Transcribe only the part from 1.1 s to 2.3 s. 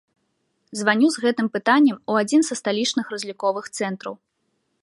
з гэтым пытаннем у